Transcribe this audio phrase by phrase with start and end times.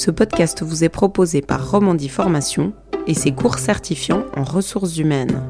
[0.00, 2.72] Ce podcast vous est proposé par Romandie Formation
[3.06, 5.42] et ses cours certifiants en ressources humaines.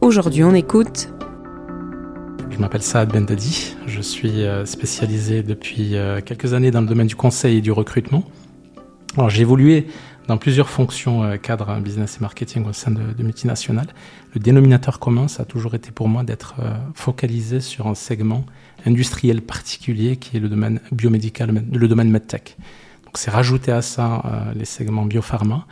[0.00, 1.08] Aujourd'hui, on écoute.
[2.50, 3.76] Je m'appelle Saad Bendadi.
[3.86, 7.70] Je suis euh, spécialisé depuis euh, quelques années dans le domaine du conseil et du
[7.70, 8.24] recrutement.
[9.28, 9.86] J'ai évolué
[10.28, 13.88] dans plusieurs fonctions euh, cadre business et marketing au sein de, multinationales.
[14.34, 16.54] Le dénominateur commun, ça a toujours été pour moi d'être
[16.94, 18.44] focalisé sur un segment
[18.84, 22.56] industriel particulier qui est le domaine biomédical, le domaine medtech.
[23.04, 25.66] Donc, c'est rajouté à ça les segments biopharma.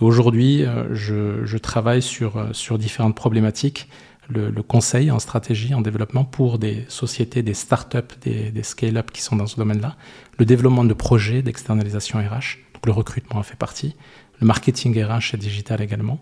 [0.00, 3.88] Et aujourd'hui, je, travaille sur, sur différentes problématiques
[4.28, 9.22] le, conseil en stratégie, en développement pour des sociétés, des start-up, des, des scale-up qui
[9.22, 9.96] sont dans ce domaine-là,
[10.38, 13.94] le développement de projets d'externalisation RH, le recrutement en fait partie,
[14.40, 16.20] le marketing RH et digital également,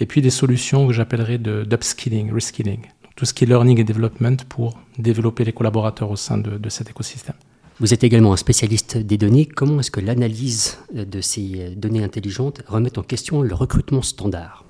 [0.00, 2.82] et puis des solutions que j'appellerais d'upskilling, reskilling,
[3.16, 6.68] tout ce qui est learning et development pour développer les collaborateurs au sein de, de
[6.68, 7.36] cet écosystème.
[7.80, 9.46] Vous êtes également un spécialiste des données.
[9.46, 14.64] Comment est-ce que l'analyse de ces données intelligentes remet en question le recrutement standard?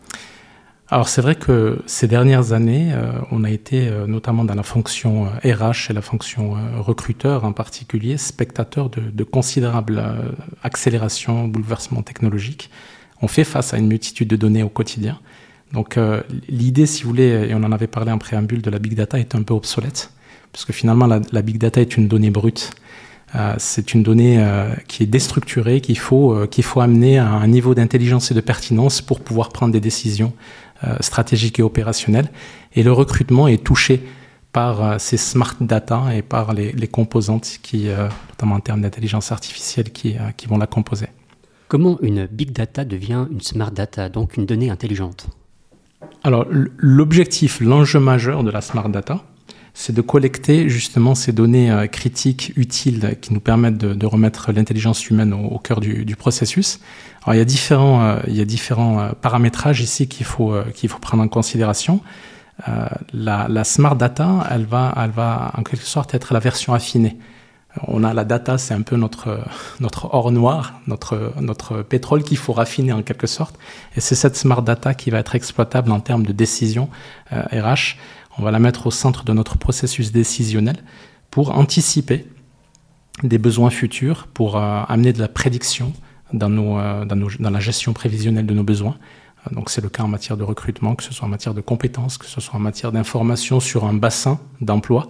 [0.88, 4.62] Alors c'est vrai que ces dernières années, euh, on a été euh, notamment dans la
[4.62, 10.02] fonction RH euh, et la fonction euh, recruteur en particulier, spectateur de, de considérables
[10.62, 12.68] accélérations, bouleversements technologiques.
[13.22, 15.18] On fait face à une multitude de données au quotidien.
[15.72, 15.98] Donc
[16.48, 19.18] l'idée, si vous voulez, et on en avait parlé en préambule, de la big data
[19.18, 20.12] est un peu obsolète,
[20.52, 22.72] parce que finalement la, la big data est une donnée brute.
[23.56, 24.44] c'est une donnée
[24.86, 29.00] qui est déstructurée, qu'il faut, qu'il faut amener à un niveau d'intelligence et de pertinence
[29.00, 30.34] pour pouvoir prendre des décisions
[31.00, 32.30] stratégique et opérationnel.
[32.74, 34.02] Et le recrutement est touché
[34.52, 38.82] par euh, ces smart data et par les, les composantes qui, euh, notamment en termes
[38.82, 41.06] d'intelligence artificielle, qui, qui vont la composer.
[41.68, 45.28] Comment une big data devient une smart data, donc une donnée intelligente?
[46.22, 49.24] Alors l'objectif, l'enjeu majeur de la smart data,
[49.74, 55.08] c'est de collecter justement ces données euh, critiques utiles qui nous permettent de, remettre l'intelligence
[55.08, 56.80] humaine au, cœur du, processus.
[57.22, 60.52] Alors il y a différents, euh, il y a différents euh, paramétrages ici qu'il faut,
[60.52, 62.00] euh, qu'il faut prendre en considération.
[62.68, 67.16] Euh, la, smart data, elle va, elle va en quelque sorte être la version affinée.
[67.88, 69.40] On a la data, c'est un peu notre,
[69.80, 73.58] notre or noir, notre, notre pétrole qu'il faut raffiner en quelque sorte.
[73.96, 76.90] Et c'est cette smart data qui va être exploitable en termes de décision
[77.30, 77.96] RH
[78.38, 80.76] on va la mettre au centre de notre processus décisionnel
[81.30, 82.26] pour anticiper
[83.22, 85.92] des besoins futurs, pour euh, amener de la prédiction
[86.32, 88.96] dans, euh, dans la gestion prévisionnelle de nos besoins.
[89.46, 91.60] Euh, donc c'est le cas en matière de recrutement, que ce soit en matière de
[91.60, 95.08] compétences, que ce soit en matière d'information sur un bassin d'emploi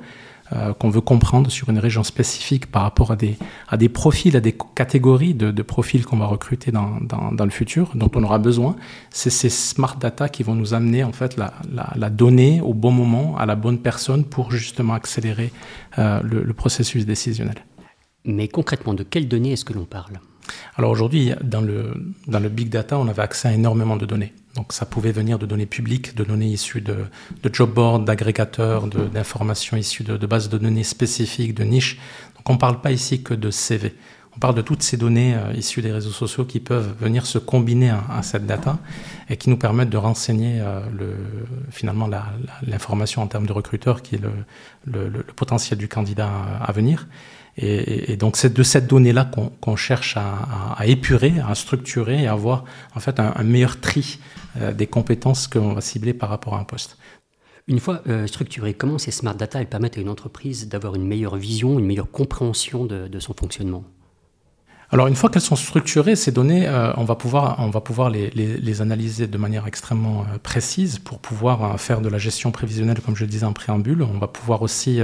[0.54, 3.36] euh, qu'on veut comprendre sur une région spécifique par rapport à des,
[3.68, 7.92] à des profils, à des catégories de, profils qu'on va recruter dans, dans, le futur,
[7.94, 8.76] dont on aura besoin.
[9.10, 11.54] C'est ces smart data qui vont nous amener en fait la,
[11.96, 15.52] la, donnée au bon moment, à la bonne personne pour justement accélérer
[15.98, 17.64] euh, le processus décisionnel.
[18.24, 20.20] Mais concrètement, de quelles données est-ce que l'on parle?
[20.76, 24.32] Alors aujourd'hui, dans le, big data, on avait accès à énormément de données.
[24.54, 27.06] Donc ça pouvait venir de données publiques, de données issues de,
[27.52, 31.98] job boards, d'agrégateurs, d'informations issues de, bases de données spécifiques, de niches.
[32.36, 33.94] Donc on ne parle pas ici que de CV.
[34.34, 37.36] On parle de toutes ces données euh, issues des réseaux sociaux qui peuvent venir se
[37.36, 38.78] combiner à, cette data
[39.28, 41.14] et qui nous permettent de renseigner euh, le,
[41.70, 42.08] finalement
[42.66, 44.20] l'information en termes de recruteur qui est
[44.86, 46.30] le, potentiel du candidat
[46.62, 47.06] à venir.
[47.58, 52.32] Et, donc c'est de cette donnée-là qu'on qu cherche à, épurer, à structurer et à
[52.32, 52.64] avoir
[52.94, 54.18] en fait un, meilleur tri
[54.56, 56.96] euh, des compétences que l'on va cibler par rapport à un poste.
[57.68, 61.06] Une fois euh, structurées, comment ces smart data elles permettent à une entreprise d'avoir une
[61.06, 63.84] meilleure vision, une meilleure compréhension de son fonctionnement?
[64.92, 69.38] Alors une fois qu'elles sont structurées, ces données, euh, on va pouvoir, les, analyser de
[69.38, 73.30] manière extrêmement euh, précise pour pouvoir euh, faire de la gestion prévisionnelle, comme je le
[73.30, 74.02] disais en préambule.
[74.02, 75.00] On va pouvoir aussi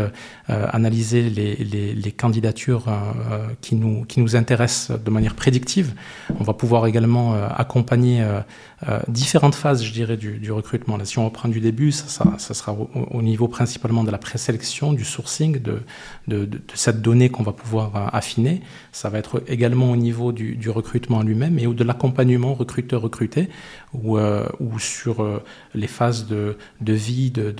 [0.46, 2.84] analyser les, candidatures
[3.62, 5.94] qui, nous, intéressent de manière prédictive.
[6.38, 8.24] On va pouvoir également accompagner
[9.08, 10.98] différentes phases, je dirais, du, recrutement.
[11.04, 15.04] Si on reprend du début, ça, sera au, au, niveau principalement de la présélection, du
[15.04, 15.80] sourcing, de,
[16.26, 18.60] de cette donnée qu'on va pouvoir affiner.
[18.92, 23.48] Ça va être également au niveau du, du recrutement lui-même et ou de l'accompagnement recruteur-recruté
[23.92, 24.46] ou, euh,
[24.78, 25.42] sur euh,
[25.74, 27.54] les phases de, vie, de,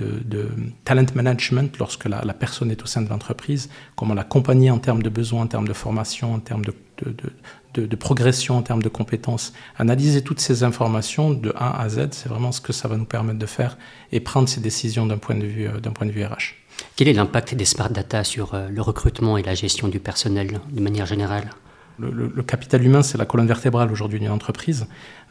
[0.85, 5.09] talent management lorsque la, personne est au sein de l'entreprise, comment l'accompagner en termes de
[5.09, 9.53] besoins, en termes de formation, en termes de, progression en termes de compétences.
[9.79, 13.05] Analyser toutes ces informations de A à Z, c'est vraiment ce que ça va nous
[13.05, 13.79] permettre de faire
[14.13, 16.55] et prendre ces décisions d'un point de vue euh, point de vue RH.
[16.95, 20.81] Quel est l'impact des smart data sur le recrutement et la gestion du personnel de
[20.81, 21.51] manière générale?
[21.99, 24.87] Le, capital humain, c'est la colonne vertébrale aujourd'hui d'une entreprise.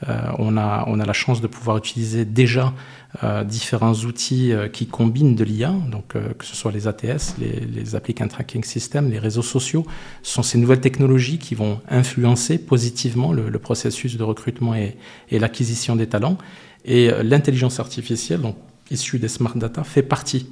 [0.08, 2.74] Euh, on, a, on a la chance de pouvoir utiliser déjà
[3.24, 7.96] euh, différents outils euh, qui combinent de l'IA, donc que ce soit les ATS, les,
[7.96, 9.86] Applicant Tracking Systems, les réseaux sociaux.
[10.24, 14.98] Ce sont ces nouvelles technologies qui vont influencer positivement le, processus de recrutement et,
[15.30, 16.38] et l'acquisition des talents.
[16.86, 18.56] Et l'intelligence artificielle, donc
[18.92, 20.48] issue des smart data, fait partie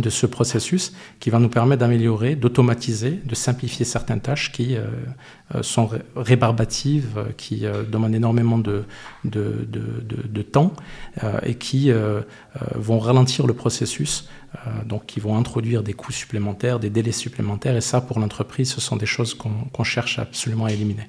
[0.00, 4.84] de ce processus qui va nous permettre d'améliorer, d'automatiser, de simplifier certaines tâches qui euh,
[5.54, 7.60] euh, sont rébarbatives, euh, qui
[7.90, 8.84] demandent énormément de,
[9.24, 10.72] de, de, de temps
[11.44, 11.90] et qui
[12.74, 14.28] vont ralentir le processus,
[14.86, 17.76] donc qui vont introduire des coûts supplémentaires, des délais supplémentaires.
[17.76, 21.08] Et ça, pour l'entreprise, ce sont des choses qu'on cherche absolument à éliminer.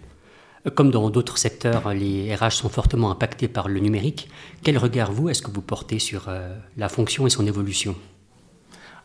[0.75, 4.29] Comme dans d'autres secteurs, les RH sont fortement impactés par le numérique.
[4.63, 6.29] Quel regard, vous, est-ce que vous portez sur
[6.77, 7.95] la fonction et son évolution?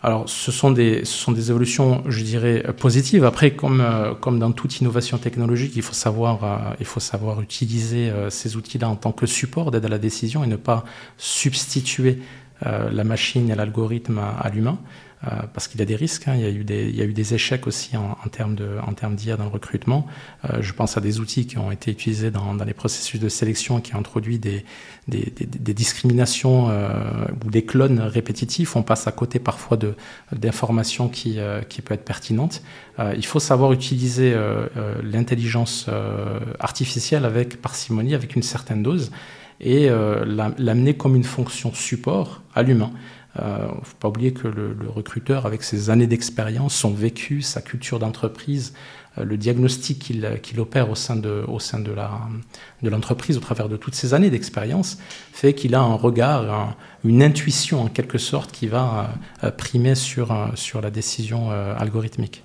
[0.00, 3.25] Alors, ce sont, des, ce sont des évolutions, je dirais, positives.
[3.25, 7.41] Après, comme, euh, comme dans toute innovation technologique, il faut savoir, euh, il faut savoir
[7.41, 10.85] utiliser euh, ces outils-là en tant que support d'aide à la décision et ne pas
[11.17, 12.21] substituer
[12.61, 14.81] la machine et l'algorithme à l'humain.
[15.25, 16.29] Euh, parce qu'il y a des risques.
[16.29, 16.35] Hein.
[16.37, 18.55] Il, y a eu des, échecs aussi en, termes
[19.17, 20.06] d'IA dans le recrutement.
[20.44, 23.81] Euh, je pense à des outils qui ont été utilisés dans, les processus de sélection
[23.81, 24.65] qui ont introduit des,
[25.09, 28.76] discriminations euh, ou des clones répétitifs.
[28.76, 29.76] On passe à côté parfois
[30.32, 31.38] d'informations qui,
[31.69, 32.62] qui peuvent être pertinentes.
[33.17, 34.37] Il faut savoir utiliser
[35.03, 35.88] l'intelligence
[36.61, 39.11] artificielle avec parcimonie, avec une certaine dose
[39.61, 42.93] et l'amener comme une fonction support à l'humain.
[43.38, 47.43] Il euh, ne faut pas oublier que le, recruteur, avec ses années d'expérience, son vécu,
[47.43, 48.75] sa culture d'entreprise,
[49.19, 51.93] euh, le diagnostic qu'il opère au sein de, au sein de
[52.82, 54.99] l'entreprise au travers de toutes ces années d'expérience,
[55.32, 59.11] fait qu'il a un regard, une intuition en quelque sorte qui va
[59.44, 62.43] euh, primer sur, sur la décision algorithmique.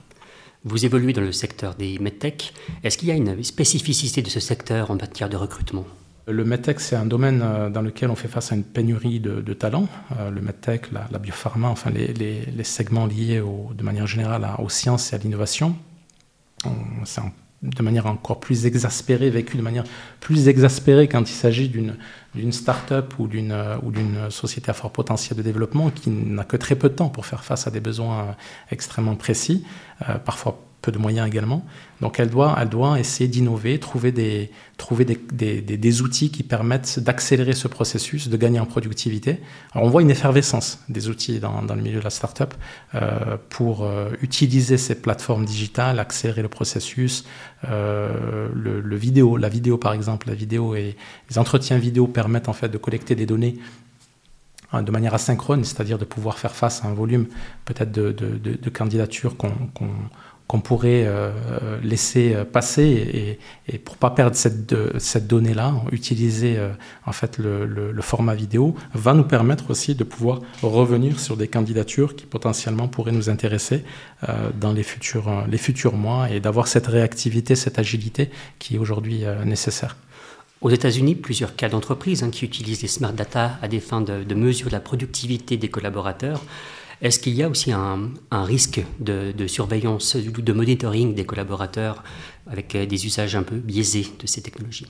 [0.65, 2.53] Vous évoluez dans le secteur des medtech.
[2.83, 5.85] Est-ce qu'il y a une spécificité de ce secteur en matière de recrutement?
[6.27, 9.53] Le medtech, c'est un domaine euh, dans lequel on fait face à une pénurie de,
[9.53, 9.87] talents.
[10.17, 15.15] Euh, le medtech, la, biopharma, enfin les, segments liés de manière générale aux sciences et
[15.15, 15.75] à l'innovation,
[17.03, 17.21] c'est
[17.63, 19.85] de manière encore plus exaspérée, vécu de manière
[20.19, 25.89] plus exaspérée quand il s'agit d'une start-up ou d'une société à fort potentiel de développement
[25.89, 28.35] qui n'a que très peu de temps pour faire face à des besoins
[28.69, 29.65] extrêmement précis,
[30.09, 31.65] euh, parfois peu de moyens également.
[32.01, 36.43] Donc elle doit, elle doit essayer d'innover, trouver, des, trouver des, des, des, outils qui
[36.43, 39.39] permettent d'accélérer ce processus, de gagner en productivité.
[39.71, 42.53] Alors on voit une effervescence des outils dans, dans le milieu de la startup
[42.93, 47.23] euh, pour euh, utiliser ces plateformes digitales, accélérer le processus,
[47.69, 50.97] euh, le, vidéo, la vidéo par exemple, la vidéo et
[51.29, 53.59] les entretiens vidéo permettent en fait de collecter des données
[54.73, 57.27] hein, de manière asynchrone, c'est-à-dire de pouvoir faire face à un volume
[57.63, 59.53] peut-être de, de, de candidatures qu'on
[60.53, 61.31] qu'on pourrait euh,
[61.81, 66.69] laisser passer et, et pour pas perdre cette, cette donnée-là, utiliser euh,
[67.07, 72.15] en fait le, format vidéo va nous permettre aussi de pouvoir revenir sur des candidatures
[72.15, 73.83] qui potentiellement pourraient nous intéresser
[74.29, 78.29] euh, dans les futurs, les futurs mois et d'avoir cette réactivité, cette agilité
[78.59, 79.97] qui est aujourd'hui nécessaire.
[80.61, 84.35] Aux États-Unis, plusieurs cas d'entreprises hein, qui utilisent les smart data à des fins de
[84.35, 86.43] mesure de la productivité des collaborateurs
[87.01, 92.03] est-ce qu'il y a aussi un, risque de, surveillance ou de monitoring des collaborateurs
[92.49, 94.87] avec euh, des usages un peu biaisés de ces technologies?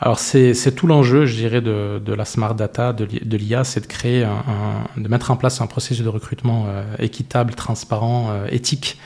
[0.00, 4.24] Alors c'est tout l'enjeu, je dirais, de, la smart data, de, l'IA, c'est de créer,
[4.96, 8.98] de mettre en place un processus de recrutement euh, équitable, transparent, euh, éthique,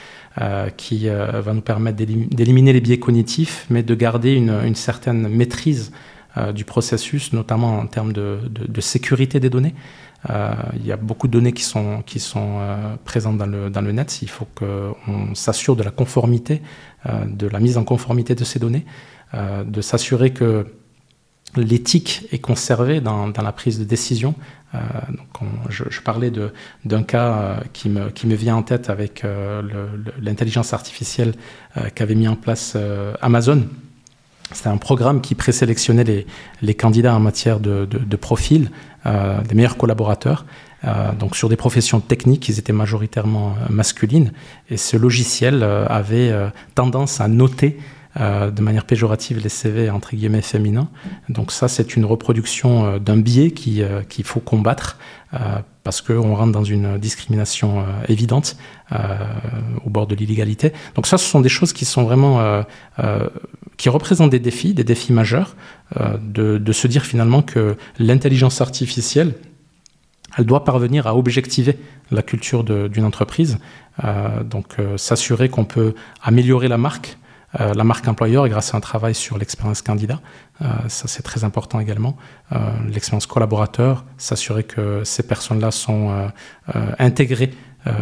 [0.79, 5.93] qui va nous permettre d'éliminer les biais cognitifs, mais de garder une, certaine maîtrise
[6.55, 8.41] du processus, notamment en termes de,
[8.81, 9.75] sécurité des données.
[10.31, 12.05] Euh, il y a beaucoup de données qui sont,
[12.37, 13.47] euh, présentes dans
[13.81, 14.23] le, net.
[14.23, 16.63] Il faut qu'on s'assure de la conformité,
[17.07, 18.85] euh, de la mise en conformité de ces données,
[19.65, 20.67] de s'assurer que
[21.57, 24.35] l'éthique est conservée dans, la prise de décision.
[24.75, 26.31] Euh, donc je, parlais
[26.85, 29.25] d'un cas qui, me, qui me vient en tête avec
[30.21, 31.33] l'intelligence artificielle
[31.95, 32.77] qu'avait mis en place
[33.23, 33.67] Amazon
[34.55, 36.27] c'était un programme qui présélectionnait
[36.61, 38.71] les, candidats en matière de, profil,
[39.07, 40.45] euh, des meilleurs collaborateurs.
[40.85, 44.33] Euh, donc sur des professions techniques, ils étaient majoritairement euh, masculines.
[44.69, 46.33] Et ce logiciel avait
[46.75, 47.79] tendance à noter
[48.17, 50.89] de manière péjorative les CV entre guillemets féminins.
[51.29, 54.99] Donc ça, c'est une reproduction d'un biais qu'il faut combattre
[55.83, 58.57] parce qu'on rentre dans une discrimination évidente
[58.91, 60.73] au bord de l'illégalité.
[60.95, 62.65] Donc ça, ce sont des choses qui sont vraiment
[63.77, 65.57] qui représentent des défis, des défis majeurs,
[65.97, 69.35] euh, de, de, se dire finalement que l'intelligence artificielle,
[70.39, 71.77] elle doit parvenir à objectiver
[72.11, 73.59] la culture d'une entreprise,
[74.05, 77.19] euh, donc euh, s'assurer qu'on peut améliorer la marque,
[77.59, 80.21] la marque employeur grâce à un travail sur l'expérience candidat.
[80.89, 82.17] ça, c'est très important également.
[82.89, 86.31] l'expérience collaborateur, s'assurer que ces personnes-là sont
[86.99, 87.51] intégrées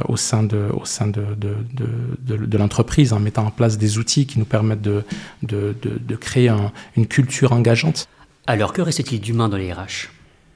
[0.07, 3.99] au sein de, au sein de, de, de, de l'entreprise en mettant en place des
[3.99, 6.53] outils qui nous permettent de créer
[6.97, 8.09] une culture engageante.
[8.47, 10.11] Alors, que reste-t-il d'humain dans les RH?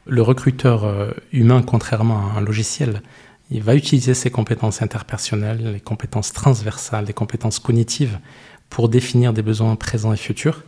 [0.06, 3.02] Le recruteur humain, contrairement à un logiciel,
[3.50, 8.18] il va utiliser ses compétences interpersonnelles, les compétences transversales, les compétences cognitives
[8.70, 10.62] pour définir des besoins présents et futurs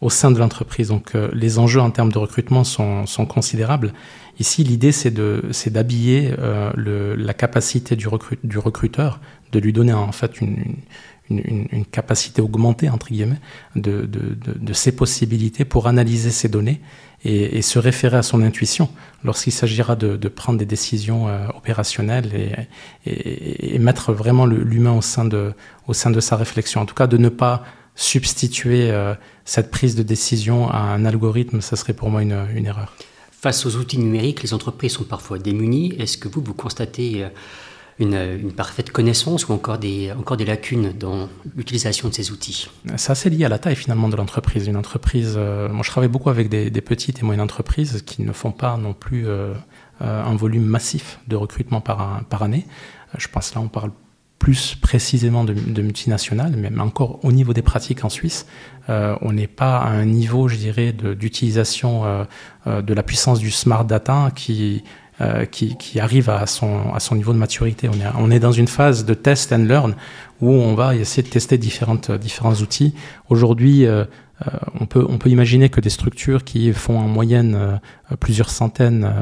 [0.00, 0.88] au sein de l'entreprise.
[0.88, 3.92] Donc euh, les enjeux en termes de recrutement sont, sont considérables.
[4.38, 5.12] Ici, l'idée, c'est
[5.70, 8.06] d'habiller euh, la capacité du,
[8.42, 9.20] du, recruteur,
[9.52, 10.76] de lui donner en fait une, une,
[11.30, 13.40] une capacité augmentée, entre guillemets,
[13.76, 16.80] de, de, de, ses possibilités pour analyser ces données
[17.24, 18.88] et, se référer à son intuition
[19.24, 25.02] lorsqu'il s'agira de, prendre des décisions euh, opérationnelles et, et, et, mettre vraiment l'humain au,
[25.02, 25.52] sein de,
[25.86, 26.80] au sein de sa réflexion.
[26.80, 31.60] En tout cas, de ne pas substituer euh, cette prise de décision à un algorithme,
[31.60, 32.94] ça serait pour moi une, une erreur.
[33.30, 35.94] Face aux outils numériques, les entreprises sont parfois démunies.
[35.98, 37.28] Est-ce que vous, vous constatez euh,
[38.00, 43.12] une, parfaite connaissance ou encore des, encore des lacunes dans l'utilisation de ces outils C'est
[43.12, 44.66] assez lié à la taille finalement de l'entreprise.
[44.66, 48.32] Une entreprise, euh, moi je travaille beaucoup avec des, petites et moyennes entreprises qui ne
[48.32, 49.52] font pas non plus euh,
[50.00, 52.66] euh, un volume massif de recrutement par, par année.
[53.18, 53.90] Je pense là on parle
[54.38, 58.46] plus précisément de, multinationales, mais encore au niveau des pratiques en Suisse,
[58.88, 62.26] on n'est pas à un niveau, je dirais, d'utilisation
[62.64, 64.82] de la puissance du smart data qui
[65.20, 67.90] euh, qui, qui, arrive à son, à son niveau de maturité.
[67.90, 69.94] On est, on est dans une phase de test and learn
[70.40, 72.94] où on va essayer de tester différentes, différents outils.
[73.28, 74.04] Aujourd'hui, euh,
[74.46, 74.50] euh,
[74.80, 77.80] on, peut, on peut imaginer que des structures qui font en moyenne
[78.18, 79.12] plusieurs centaines,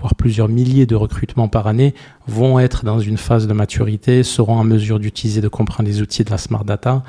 [0.00, 1.92] voire plusieurs milliers de recrutements par année
[2.28, 6.22] vont être dans une phase de maturité, seront en mesure d'utiliser, de comprendre les outils
[6.22, 7.02] de la smart data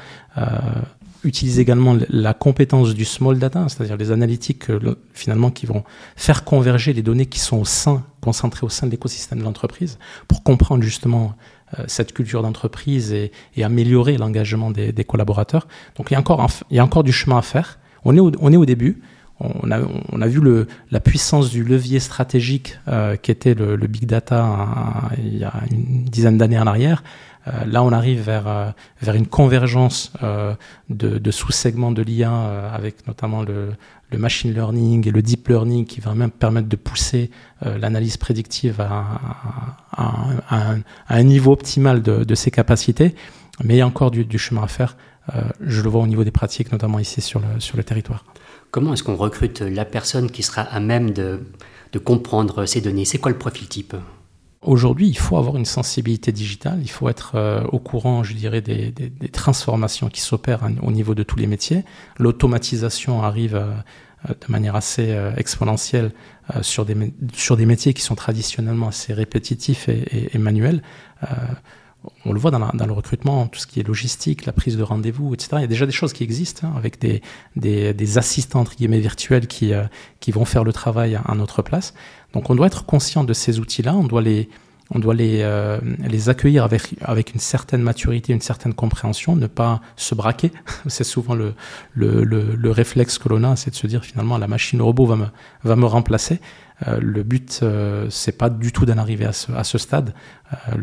[1.24, 5.84] utilise également la compétence du small data, c'est-à-dire les analytiques euh, finalement qui vont
[6.16, 10.00] faire converger les données qui sont au sein, concentrées au sein de l'écosystème de l'entreprise,
[10.28, 11.36] pour comprendre justement
[11.78, 15.68] euh, cette culture d'entreprise et, améliorer l'engagement des, collaborateurs.
[15.98, 17.80] Donc il y, a encore il y a encore du chemin à faire.
[18.06, 19.02] On est au, on est au début.
[19.42, 19.80] On a,
[20.12, 24.06] on a vu le, la puissance du levier stratégique euh, qui était le, le big
[24.06, 24.68] data
[25.18, 27.04] il y a une dizaine d'années en arrière.
[27.50, 28.70] Euh, là, on arrive vers, euh,
[29.02, 30.54] vers une convergence euh,
[30.90, 32.32] de, sous-segments de l'IA
[32.74, 33.72] avec notamment le,
[34.18, 37.30] machine learning et le deep learning qui va même permettre de pousser
[37.62, 39.20] l'analyse prédictive à,
[41.08, 43.14] un, niveau optimal de, ses capacités.
[43.64, 44.98] Mais il y a encore du, du chemin à faire.
[45.62, 48.26] je le vois au niveau des pratiques, notamment ici sur le, sur le territoire.
[48.72, 51.42] Comment est-ce qu'on recrute la personne qui sera à même de,
[51.92, 53.06] de comprendre ces données?
[53.06, 53.96] C'est quoi le profil type?
[54.62, 58.60] Aujourd'hui, il faut avoir une sensibilité digitale, il faut être euh, au courant, je dirais,
[58.60, 58.94] des,
[59.32, 61.86] transformations qui s'opèrent au niveau de tous les métiers.
[62.18, 63.74] L'automatisation arrive euh,
[64.28, 66.12] de manière assez euh, exponentielle
[66.62, 70.82] sur, des, sur des métiers qui sont traditionnellement assez répétitifs et manuels
[72.26, 75.34] on le voit dans, le recrutement, tout ce qui est logistique, la prise de rendez-vous,
[75.34, 75.50] etc.
[75.56, 77.22] Il y a déjà des choses qui existent hein, avec des,
[77.56, 79.84] des, des, assistants virtuels qui, euh,
[80.20, 81.94] qui vont faire le travail à, notre place.
[82.34, 84.50] Donc on doit être conscient de ces outils-là, on doit les,
[84.92, 89.48] on doit les, euh, les accueillir avec, avec une certaine maturité, une certaine compréhension, ne
[89.48, 90.52] pas se braquer.
[90.88, 91.54] c'est souvent le,
[91.94, 95.06] le, le, le, réflexe que l'on a, c'est de se dire finalement la machine robot
[95.06, 95.28] va me,
[95.64, 96.40] va me remplacer.
[96.88, 100.14] Euh, le but, euh, c'est pas du tout d'en arriver à ce, à ce stade.
[100.54, 100.76] Euh,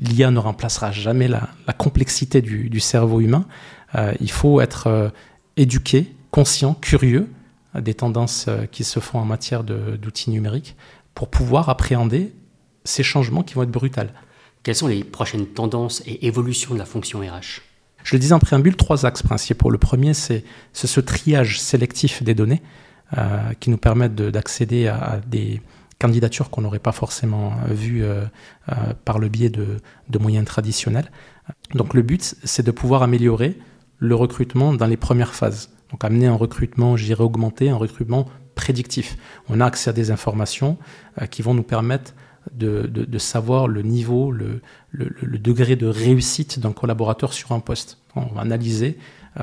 [0.00, 3.44] L'IA ne remplacera jamais la, la complexité du, du, cerveau humain.
[4.20, 5.12] il faut être
[5.56, 7.28] éduqué, conscient, curieux
[7.74, 10.76] des tendances qui se font en matière d'outils numériques
[11.14, 12.32] pour pouvoir appréhender
[12.86, 14.12] ces changements qui vont être brutals.
[14.62, 17.60] Quelles sont les prochaines tendances et évolutions de la fonction RH?
[18.02, 19.68] Je le disais en préambule, trois axes principaux.
[19.68, 22.62] Le premier, c'est ce triage sélectif des données.
[23.16, 25.62] Euh, qui nous permettent d'accéder à, à, des
[26.00, 28.24] candidatures qu'on n'aurait pas forcément vues euh,
[28.68, 28.74] euh,
[29.04, 29.76] par le biais de,
[30.08, 31.12] de, moyens traditionnels.
[31.76, 33.56] Donc le but, c'est de pouvoir améliorer
[34.00, 35.70] le recrutement dans les premières phases.
[35.92, 38.26] Donc amener un recrutement, je dirais augmenté, un recrutement
[38.56, 39.16] prédictif.
[39.48, 40.76] On a accès à des informations
[41.30, 42.12] qui vont nous permettre
[42.52, 44.60] de, de, savoir le niveau, le,
[44.90, 47.98] le, le degré de réussite d'un collaborateur sur un poste.
[48.14, 48.98] On va analyser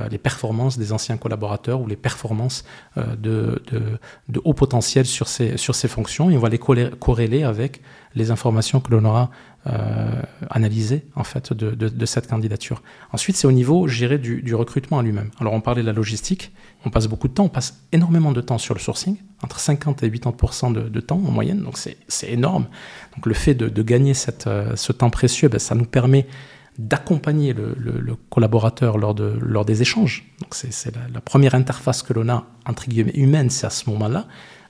[0.09, 2.63] les performances des anciens collaborateurs ou les performances
[2.97, 3.81] euh, de, de,
[4.29, 7.81] de, haut potentiel sur ces, sur ces fonctions et on va les corréler avec
[8.15, 9.29] les informations que l'on aura
[9.67, 12.81] euh, analysées en fait de, de, cette candidature.
[13.11, 15.31] Ensuite, c'est au niveau, géré du, du recrutement à lui-même.
[15.39, 16.51] Alors, on parlait de la logistique,
[16.85, 20.03] on passe beaucoup de temps, on passe énormément de temps sur le sourcing, entre 50
[20.03, 22.67] et 80% de, de temps en moyenne, donc c'est énorme.
[23.15, 26.27] Donc, le fait de, de gagner cette, ce temps précieux, ben, ça nous permet
[26.77, 30.25] d'accompagner le, collaborateur lors, de, lors des échanges.
[30.41, 34.27] Donc c'est la, première interface que l'on a, entre guillemets, humaine, c'est à ce moment-là.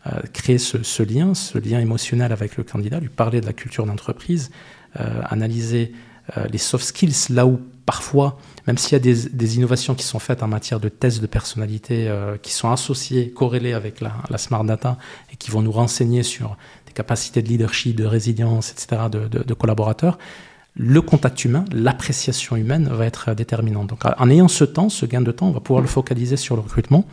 [0.07, 3.85] Euh, créer ce, lien, ce lien émotionnel avec le candidat, lui parler de la culture
[3.85, 4.51] d'entreprise,
[4.99, 5.93] euh, analyser
[6.37, 10.19] euh, les soft skills là où parfois, même s'il y a des, innovations qui sont
[10.19, 12.09] faites en matière de tests de personnalité
[12.41, 14.97] qui sont associées, corrélées avec la, smart data
[15.33, 16.55] et qui vont nous renseigner sur
[16.85, 20.17] des capacités de leadership, de résilience, etc., de collaborateurs,
[20.75, 23.87] le contact humain, l'appréciation humaine va être déterminante.
[23.87, 26.55] Donc, en ayant ce temps, ce gain de temps, on va pouvoir le focaliser sur
[26.55, 27.05] le recrutement,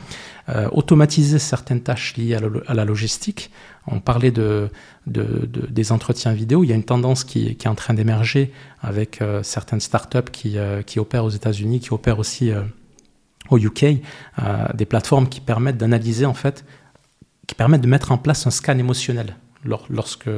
[0.48, 2.36] euh, automatiser certaines tâches liées
[2.66, 3.50] à, la logistique.
[3.86, 4.70] On parlait de,
[5.06, 6.64] des entretiens vidéo.
[6.64, 8.50] Il y a une tendance qui, est en train d'émerger
[8.80, 12.52] avec euh, certaines startups qui, euh, qui opèrent aux États-Unis, qui opèrent aussi
[13.50, 14.00] au UK,
[14.74, 16.64] des plateformes qui permettent d'analyser en fait,
[17.46, 20.30] qui permettent de mettre en place un scan émotionnel lorsque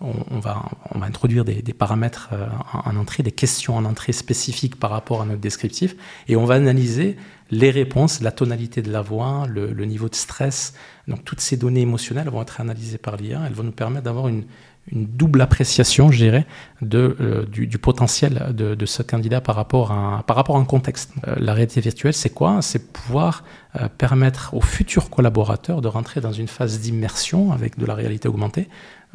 [0.00, 4.78] on, va, on va introduire des, paramètres euh, en, entrée, des questions en entrée spécifiques
[4.78, 5.96] par rapport à notre descriptif,
[6.28, 7.16] et on va analyser
[7.50, 10.74] les réponses, la tonalité de la voix, le, niveau de stress.
[11.08, 14.28] Donc toutes ces données émotionnelles vont être analysées par l'IA, elles vont nous permettre d'avoir
[14.28, 14.44] une,
[14.92, 16.46] une double appréciation, je dirais,
[16.82, 21.12] de, euh, du, potentiel de, ce candidat par rapport à, par rapport à un contexte.
[21.26, 22.60] Euh, la réalité virtuelle, c'est quoi?
[22.60, 23.44] C'est pouvoir
[23.80, 28.28] euh, permettre aux futurs collaborateurs de rentrer dans une phase d'immersion avec de la réalité
[28.28, 28.68] augmentée.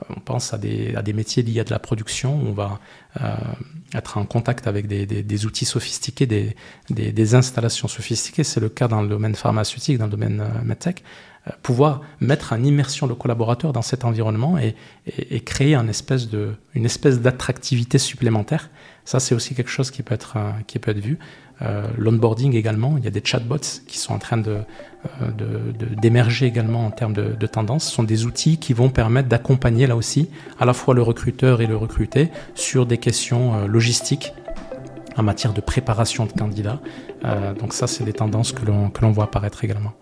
[0.09, 2.79] On pense à des, à des, métiers liés à de la production, où on va
[3.93, 6.55] être en contact avec des, des, outils sophistiqués, des,
[6.89, 8.45] des, installations sophistiquées.
[8.45, 11.03] C'est le cas dans le domaine pharmaceutique, dans le domaine medtech.
[11.47, 14.75] Euh, pouvoir mettre en immersion le collaborateur dans cet environnement et,
[15.41, 18.69] créer une espèce d'attractivité supplémentaire.
[19.05, 21.17] Ça, c'est aussi quelque chose qui peut être, euh, vu.
[21.61, 24.41] Euh, L'onboarding également, il y a des chatbots qui sont en train
[26.01, 27.85] d'émerger également en termes de, de tendance.
[27.85, 30.29] Ce sont des outils qui vont permettre d'accompagner là aussi
[30.59, 34.33] à la fois le recruteur et le recruté sur des questions logistiques
[35.17, 36.79] en matière de préparation de candidats.
[37.59, 39.98] donc ça, c'est des tendances que l'on voit apparaître également.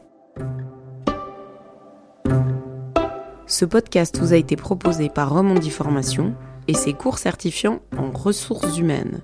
[3.49, 6.35] Ce podcast vous a été proposé par Romondi Formation
[6.67, 9.21] et ses cours certifiants en ressources humaines.